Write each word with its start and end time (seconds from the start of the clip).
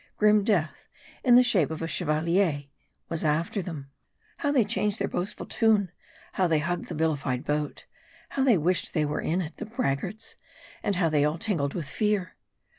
Grim 0.17 0.43
death, 0.43 0.87
in 1.23 1.35
the 1.35 1.43
shape 1.43 1.69
of 1.69 1.83
a 1.83 1.87
Chevalier, 1.87 2.63
was 3.07 3.23
after 3.23 3.61
them. 3.61 3.91
How 4.39 4.51
they 4.51 4.63
changed 4.63 4.97
their 4.97 5.07
boastful 5.07 5.45
tune! 5.45 5.91
How 6.33 6.47
they 6.47 6.57
hugged 6.57 6.85
the 6.87 6.95
vilified 6.95 7.43
boat! 7.43 7.85
How 8.29 8.43
they 8.43 8.57
wished 8.57 8.95
they 8.95 9.05
were 9.05 9.21
in 9.21 9.41
it, 9.41 9.57
the 9.57 9.65
braggarts! 9.67 10.35
And 10.81 10.95
how 10.95 11.09
they 11.09 11.23
all 11.23 11.37
tingled 11.37 11.75
with 11.75 11.87
fear 11.87 12.35